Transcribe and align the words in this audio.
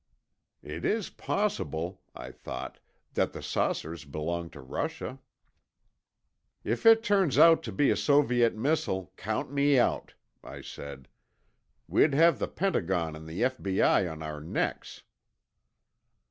"It 0.63 0.83
is 0.83 1.11
possible," 1.11 2.01
I 2.15 2.31
thought, 2.31 2.79
"that 3.13 3.33
the 3.33 3.43
saucers 3.43 4.03
belong 4.03 4.49
to 4.49 4.59
Russia." 4.59 5.19
"If 6.63 6.87
it 6.87 7.03
turns 7.03 7.37
out 7.37 7.61
to 7.61 7.71
be 7.71 7.91
a 7.91 7.95
Soviet 7.95 8.55
missile, 8.55 9.13
count 9.15 9.51
me 9.51 9.77
out," 9.77 10.15
I 10.43 10.61
said. 10.61 11.07
"We'd 11.87 12.15
have 12.15 12.39
the 12.39 12.47
Pentagon 12.47 13.15
and 13.15 13.27
the 13.27 13.43
F.B.I. 13.43 14.07
on 14.07 14.23
our 14.23 14.41
necks." 14.41 15.03